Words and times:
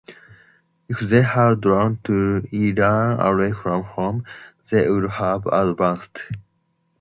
If 0.89 1.01
they 1.01 1.21
had 1.21 1.61
drawn 1.61 1.99
to 2.05 2.43
Iran 2.51 3.19
away 3.19 3.51
from 3.51 3.83
home, 3.83 4.25
they 4.71 4.89
would 4.89 5.11
have 5.11 5.45
advanced. 5.45 6.17